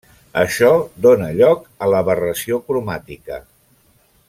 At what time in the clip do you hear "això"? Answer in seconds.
0.43-0.69